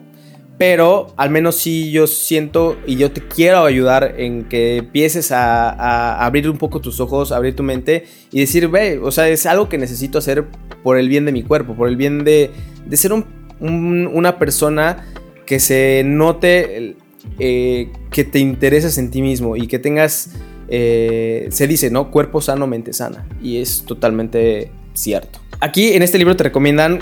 pero 0.59 1.13
al 1.17 1.31
menos 1.31 1.57
sí 1.57 1.91
yo 1.91 2.07
siento 2.07 2.77
y 2.87 2.97
yo 2.97 3.11
te 3.11 3.27
quiero 3.27 3.65
ayudar 3.65 4.15
en 4.19 4.45
que 4.45 4.77
empieces 4.77 5.33
a, 5.33 6.25
abrir 6.25 6.49
un 6.49 6.59
poco 6.59 6.81
tus 6.81 7.01
ojos, 7.01 7.33
abrir 7.33 7.57
tu 7.57 7.63
mente 7.63 8.05
y 8.31 8.41
decir, 8.41 8.69
ve, 8.69 8.99
o 9.03 9.11
sea, 9.11 9.29
es 9.29 9.47
algo 9.47 9.69
que 9.69 9.79
necesito 9.79 10.19
hacer 10.19 10.45
por 10.83 10.99
el 10.99 11.09
bien 11.09 11.25
de 11.25 11.33
mi 11.33 11.43
cuerpo, 11.43 11.75
por 11.75 11.89
el 11.89 11.97
bien 11.97 12.25
de, 12.25 12.51
de 12.87 12.97
ser 12.97 13.13
un, 13.13 13.25
un, 13.59 14.07
una 14.07 14.39
persona 14.39 15.07
que 15.47 15.59
se 15.59 16.03
note 16.05 16.95
eh, 17.39 17.89
que 18.11 18.25
te 18.25 18.39
intereses 18.39 18.99
en 18.99 19.11
ti 19.11 19.23
mismo 19.23 19.57
y 19.57 19.67
que 19.67 19.79
tengas 19.79 20.31
eh, 20.71 21.49
se 21.51 21.67
dice, 21.67 21.91
¿no? 21.91 22.11
Cuerpo 22.11 22.41
sano, 22.41 22.67
mente 22.67 22.93
sana. 22.93 23.27
Y 23.43 23.59
es 23.59 23.85
totalmente 23.85 24.71
cierto. 24.95 25.41
Aquí 25.61 25.93
en 25.93 26.03
este 26.03 26.17
libro 26.17 26.37
te 26.37 26.45
recomiendan 26.45 27.01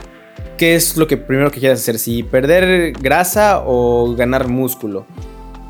qué 0.56 0.74
es 0.74 0.96
lo 0.96 1.06
que 1.06 1.16
primero 1.16 1.50
que 1.50 1.60
quieres 1.60 1.80
hacer, 1.80 1.98
si 1.98 2.22
perder 2.22 2.92
grasa 2.92 3.62
o 3.64 4.14
ganar 4.16 4.48
músculo. 4.48 5.06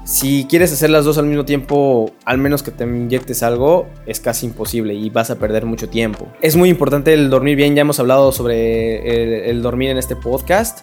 Si 0.04 0.46
quieres 0.48 0.72
hacer 0.72 0.88
las 0.88 1.04
dos 1.04 1.18
al 1.18 1.26
mismo 1.26 1.44
tiempo, 1.44 2.12
al 2.24 2.38
menos 2.38 2.62
que 2.62 2.70
te 2.70 2.84
inyectes 2.84 3.42
algo, 3.42 3.88
es 4.06 4.20
casi 4.20 4.46
imposible 4.46 4.94
y 4.94 5.10
vas 5.10 5.30
a 5.30 5.38
perder 5.38 5.66
mucho 5.66 5.90
tiempo. 5.90 6.28
Es 6.40 6.56
muy 6.56 6.70
importante 6.70 7.12
el 7.12 7.28
dormir 7.28 7.56
bien, 7.56 7.74
ya 7.74 7.82
hemos 7.82 8.00
hablado 8.00 8.32
sobre 8.32 9.00
el, 9.22 9.50
el 9.50 9.62
dormir 9.62 9.90
en 9.90 9.98
este 9.98 10.16
podcast. 10.16 10.80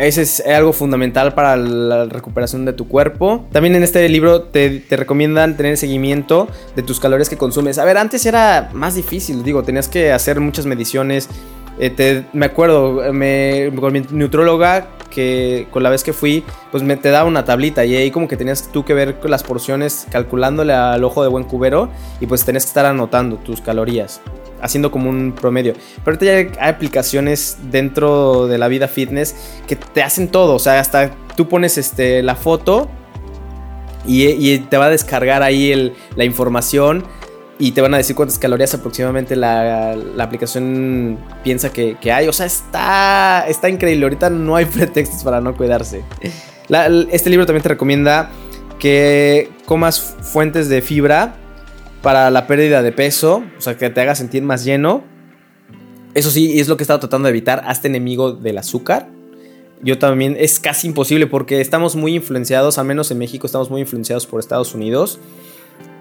Ese 0.00 0.22
es 0.22 0.40
algo 0.46 0.72
fundamental 0.72 1.34
para 1.34 1.58
la 1.58 2.06
recuperación 2.06 2.64
de 2.64 2.72
tu 2.72 2.88
cuerpo. 2.88 3.44
También 3.52 3.74
en 3.74 3.82
este 3.82 4.08
libro 4.08 4.44
te, 4.44 4.82
recomiendan 4.88 5.58
tener 5.58 5.76
seguimiento 5.76 6.48
de 6.74 6.82
tus 6.82 6.98
calorías 6.98 7.28
que 7.28 7.36
consumes. 7.36 7.76
A 7.76 7.84
ver, 7.84 7.98
antes 7.98 8.24
era 8.24 8.70
más 8.72 8.94
difícil, 8.94 9.42
digo, 9.42 9.62
tenías 9.62 9.88
que 9.88 10.10
hacer 10.10 10.40
muchas 10.40 10.64
mediciones. 10.64 11.28
Eh, 11.80 11.88
te, 11.88 12.26
me 12.34 12.44
acuerdo, 12.44 12.96
con 12.96 13.92
mi 13.92 14.00
nutrióloga, 14.10 14.88
que 15.10 15.66
con 15.70 15.82
la 15.82 15.88
vez 15.88 16.04
que 16.04 16.12
fui, 16.12 16.44
pues 16.70 16.82
me 16.82 16.96
te 16.98 17.08
daba 17.08 17.26
una 17.26 17.46
tablita 17.46 17.86
y 17.86 17.96
ahí 17.96 18.10
como 18.10 18.28
que 18.28 18.36
tenías 18.36 18.70
tú 18.70 18.84
que 18.84 18.92
ver 18.92 19.18
las 19.24 19.42
porciones 19.42 20.06
calculándole 20.10 20.74
al 20.74 21.02
ojo 21.04 21.22
de 21.22 21.28
buen 21.28 21.44
cubero 21.44 21.88
y 22.20 22.26
pues 22.26 22.44
tenías 22.44 22.64
que 22.64 22.68
estar 22.68 22.84
anotando 22.84 23.36
tus 23.36 23.60
calorías 23.62 24.20
haciendo 24.62 24.90
como 24.90 25.08
un 25.08 25.32
promedio. 25.32 25.72
Pero 26.04 26.16
ahorita 26.16 26.24
ya 26.26 26.62
hay 26.62 26.70
aplicaciones 26.70 27.56
dentro 27.70 28.46
de 28.46 28.58
la 28.58 28.68
vida 28.68 28.88
fitness 28.88 29.34
que 29.66 29.74
te 29.74 30.02
hacen 30.02 30.28
todo. 30.28 30.54
O 30.54 30.58
sea, 30.58 30.80
hasta 30.80 31.12
tú 31.34 31.48
pones 31.48 31.78
este, 31.78 32.22
la 32.22 32.36
foto 32.36 32.88
y, 34.06 34.26
y 34.26 34.58
te 34.58 34.76
va 34.76 34.84
a 34.86 34.90
descargar 34.90 35.42
ahí 35.42 35.72
el, 35.72 35.94
la 36.14 36.24
información 36.24 37.04
y 37.60 37.72
te 37.72 37.82
van 37.82 37.92
a 37.92 37.98
decir 37.98 38.16
cuántas 38.16 38.38
calorías 38.38 38.72
aproximadamente 38.72 39.36
la, 39.36 39.94
la 39.94 40.24
aplicación 40.24 41.18
piensa 41.44 41.70
que, 41.70 41.98
que, 42.00 42.10
hay. 42.10 42.26
O 42.26 42.32
sea, 42.32 42.46
está, 42.46 43.44
está 43.46 43.68
increíble. 43.68 44.04
Ahorita 44.04 44.30
no 44.30 44.56
hay 44.56 44.64
pretextos 44.66 45.22
para 45.22 45.42
no 45.42 45.54
cuidarse. 45.54 46.02
Este 47.12 47.28
libro 47.28 47.44
también 47.44 47.62
te 47.62 47.68
recomienda 47.68 48.30
que 48.78 49.50
comas 49.66 50.00
fuentes 50.00 50.70
de 50.70 50.80
fibra 50.80 51.36
para 52.00 52.30
la 52.30 52.46
pérdida 52.46 52.82
de 52.82 52.92
peso, 52.92 53.44
o 53.58 53.60
sea, 53.60 53.76
que 53.76 53.90
te 53.90 54.00
haga 54.00 54.14
sentir 54.14 54.42
más 54.42 54.64
lleno. 54.64 55.04
Eso 56.14 56.30
sí, 56.30 56.58
es 56.58 56.66
lo 56.66 56.78
que 56.78 56.82
he 56.82 56.84
estado 56.84 57.00
tratando 57.00 57.26
de 57.26 57.30
evitar, 57.30 57.62
hazte 57.66 57.88
enemigo 57.88 58.32
del 58.32 58.56
azúcar. 58.56 59.10
Yo 59.82 59.98
también, 59.98 60.34
es 60.38 60.60
casi 60.60 60.86
imposible 60.86 61.26
porque 61.26 61.60
estamos 61.60 61.94
muy 61.94 62.14
influenciados, 62.14 62.78
al 62.78 62.86
menos 62.86 63.10
en 63.10 63.18
México 63.18 63.46
estamos 63.46 63.70
muy 63.70 63.82
influenciados 63.82 64.26
por 64.26 64.40
Estados 64.40 64.74
Unidos. 64.74 65.18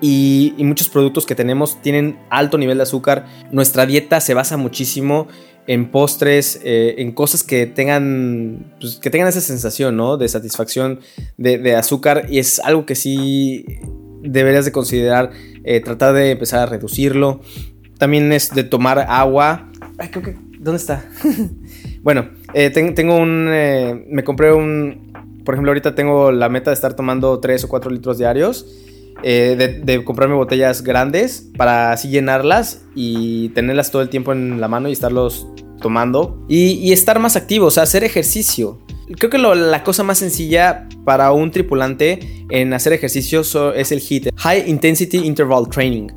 Y, 0.01 0.55
muchos 0.59 0.87
productos 0.87 1.25
que 1.25 1.35
tenemos 1.35 1.81
tienen 1.81 2.19
alto 2.29 2.57
nivel 2.57 2.77
de 2.77 2.83
azúcar. 2.83 3.25
Nuestra 3.51 3.85
dieta 3.85 4.21
se 4.21 4.33
basa 4.33 4.55
muchísimo 4.55 5.27
en 5.67 5.91
postres, 5.91 6.61
eh, 6.63 6.95
en 6.99 7.11
cosas 7.11 7.43
que 7.43 7.67
tengan, 7.67 8.73
pues, 8.79 8.95
que 8.97 9.09
tengan 9.09 9.27
esa 9.27 9.41
sensación, 9.41 9.97
¿no? 9.97 10.17
De 10.17 10.27
satisfacción 10.27 10.99
de, 11.37 11.75
azúcar. 11.75 12.25
Y 12.29 12.39
es 12.39 12.59
algo 12.59 12.85
que 12.85 12.95
sí 12.95 13.65
deberías 14.21 14.65
de 14.65 14.71
considerar 14.71 15.31
eh, 15.63 15.81
tratar 15.81 16.13
de 16.13 16.31
empezar 16.31 16.61
a 16.61 16.65
reducirlo. 16.65 17.41
También 17.97 18.31
es 18.31 18.51
de 18.51 18.63
tomar 18.63 18.99
agua. 18.99 19.69
Creo 20.11 20.23
que... 20.23 20.35
¿Dónde 20.59 20.77
está? 20.77 21.05
bueno, 22.01 22.29
eh, 22.53 22.69
ten, 22.69 22.95
tengo 22.95 23.17
un... 23.17 23.45
Me 23.45 24.23
compré 24.23 24.53
un... 24.53 25.13
Por 25.45 25.55
ejemplo, 25.55 25.71
ahorita 25.71 25.95
tengo 25.95 26.31
la 26.31 26.49
meta 26.49 26.69
de 26.69 26.75
estar 26.75 26.95
tomando 26.95 27.39
3 27.39 27.65
o 27.65 27.69
4 27.69 27.91
litros 27.91 28.17
diarios. 28.17 28.65
Eh, 29.23 29.81
de, 29.83 30.03
comprarme 30.03 30.35
botellas 30.35 30.83
grandes 30.83 31.49
para 31.57 31.91
así 31.91 32.09
llenarlas 32.09 32.85
y 32.95 33.49
tenerlas 33.49 33.91
todo 33.91 34.01
el 34.01 34.09
tiempo 34.09 34.31
en 34.31 34.61
la 34.61 34.67
mano 34.67 34.89
y 34.89 34.93
estarlos 34.93 35.47
tomando. 35.81 36.45
Y, 36.47 36.91
estar 36.91 37.19
más 37.19 37.35
activo, 37.35 37.67
o 37.67 37.71
sea, 37.71 37.83
hacer 37.83 38.03
ejercicio 38.03 38.79
creo 39.17 39.29
que 39.29 39.37
la 39.37 39.83
cosa 39.83 40.03
más 40.03 40.19
sencilla 40.19 40.87
para 41.03 41.31
un 41.31 41.51
tripulante 41.51 42.45
en 42.49 42.73
hacer 42.73 42.93
ejercicio 42.93 43.41
es 43.73 43.91
el 43.91 43.99
HIIT, 43.99 44.29
High 44.35 44.69
Intensity 44.69 45.17
Interval 45.17 45.67
Training, 45.67 46.09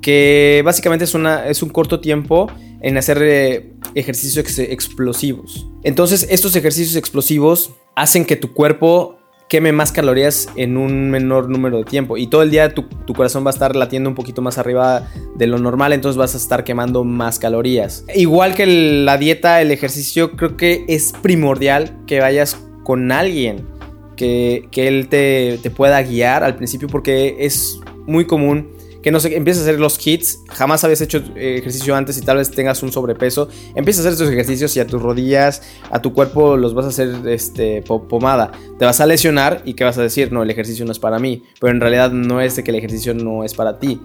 que 0.00 0.62
básicamente 0.64 1.04
es, 1.04 1.14
una, 1.14 1.46
es 1.46 1.62
un 1.62 1.68
corto 1.68 2.00
tiempo 2.00 2.50
en 2.80 2.96
hacer 2.96 3.18
eh, 3.22 3.72
ejercicios 3.94 4.38
ex 4.38 4.58
explosivos. 4.58 5.68
Entonces 5.84 6.26
estos 6.30 6.56
ejercicios 6.56 6.96
explosivos 6.96 7.70
hacen 7.94 8.24
que 8.24 8.34
tu 8.34 8.52
cuerpo 8.52 9.18
queme 9.48 9.72
más 9.72 9.92
calorías 9.92 10.48
en 10.56 10.76
un 10.76 11.10
menor 11.10 11.48
número 11.48 11.78
de 11.78 11.84
tiempo. 11.84 12.16
Y 12.16 12.26
todo 12.26 12.42
el 12.42 12.50
día 12.50 12.74
tu, 12.74 12.86
corazón 13.14 13.44
va 13.44 13.50
a 13.50 13.52
estar 13.52 13.76
latiendo 13.76 14.08
un 14.08 14.14
poquito 14.14 14.42
más 14.42 14.58
arriba 14.58 15.08
de 15.36 15.46
lo 15.46 15.58
normal, 15.58 15.92
entonces 15.92 16.16
vas 16.16 16.34
a 16.34 16.38
estar 16.38 16.64
quemando 16.64 17.04
más 17.04 17.38
calorías. 17.38 18.04
Igual 18.14 18.54
que 18.54 18.66
la 18.66 19.18
dieta, 19.18 19.60
el 19.60 19.70
ejercicio, 19.70 20.32
creo 20.32 20.56
que 20.56 20.84
es 20.88 21.12
primordial 21.22 21.98
que 22.06 22.20
vayas 22.20 22.58
con 22.84 23.12
alguien. 23.12 23.70
Que, 24.16 24.68
que 24.70 24.88
él 24.88 25.08
te, 25.08 25.58
te 25.62 25.70
pueda 25.70 26.00
guiar 26.02 26.44
al 26.44 26.54
principio 26.54 26.86
porque 26.86 27.34
es 27.40 27.80
muy 28.06 28.26
común 28.26 28.68
que 29.02 29.10
no 29.10 29.18
sé, 29.18 29.36
empiezas 29.36 29.62
a 29.62 29.66
hacer 29.68 29.80
los 29.80 30.04
hits, 30.06 30.40
jamás 30.48 30.84
habías 30.84 31.00
hecho 31.00 31.18
eh, 31.34 31.56
ejercicio 31.58 31.94
antes 31.96 32.16
y 32.18 32.22
tal 32.22 32.36
vez 32.36 32.50
tengas 32.50 32.82
un 32.82 32.92
sobrepeso, 32.92 33.48
empiezas 33.74 34.04
a 34.04 34.08
hacer 34.08 34.12
estos 34.12 34.30
ejercicios 34.30 34.76
y 34.76 34.80
a 34.80 34.86
tus 34.86 35.02
rodillas, 35.02 35.62
a 35.90 36.00
tu 36.00 36.12
cuerpo 36.12 36.56
los 36.56 36.72
vas 36.72 36.86
a 36.86 36.88
hacer 36.88 37.16
este, 37.26 37.82
pomada, 37.82 38.52
te 38.78 38.84
vas 38.84 39.00
a 39.00 39.06
lesionar 39.06 39.62
y 39.64 39.74
¿qué 39.74 39.82
vas 39.82 39.98
a 39.98 40.02
decir? 40.02 40.32
No, 40.32 40.42
el 40.42 40.50
ejercicio 40.50 40.84
no 40.84 40.92
es 40.92 41.00
para 41.00 41.18
mí, 41.18 41.42
pero 41.60 41.72
en 41.72 41.80
realidad 41.80 42.12
no 42.12 42.40
es 42.40 42.54
de 42.56 42.62
que 42.62 42.70
el 42.70 42.76
ejercicio 42.76 43.12
no 43.12 43.42
es 43.42 43.54
para 43.54 43.78
ti. 43.78 44.00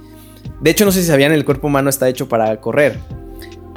De 0.61 0.71
hecho, 0.71 0.85
no 0.85 0.91
sé 0.91 1.01
si 1.01 1.07
sabían, 1.07 1.31
el 1.31 1.45
cuerpo 1.45 1.67
humano 1.67 1.89
está 1.89 2.09
hecho 2.09 2.27
para 2.27 2.59
correr. 2.59 2.97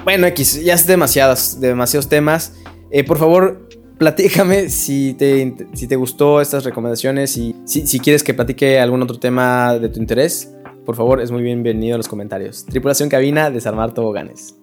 Bueno, 0.05 0.27
X, 0.29 0.63
ya 0.65 0.75
es 0.75 0.87
demasiados, 0.87 1.61
demasiados 1.61 2.09
temas. 2.09 2.55
Eh, 2.91 3.05
por 3.05 3.19
favor, 3.19 3.69
platícame 3.99 4.71
si 4.71 5.13
te, 5.15 5.55
si 5.75 5.87
te 5.87 5.97
gustó 5.97 6.41
estas 6.41 6.65
recomendaciones 6.65 7.37
y 7.37 7.55
si 7.67 8.01
quieres 8.01 8.23
que 8.23 8.33
platique 8.33 8.81
algún 8.81 9.03
otro 9.03 9.19
tema 9.19 9.79
de 9.79 9.91
tu 9.91 10.01
interés 10.01 10.51
por 10.91 10.97
favor, 10.97 11.21
es 11.21 11.31
muy 11.31 11.45
bienvenido 11.45 11.95
a 11.95 11.99
los 11.99 12.09
comentarios. 12.09 12.65
Tripulación 12.65 13.09
cabina, 13.09 13.49
desarmar 13.49 13.95
toboganes. 13.95 14.60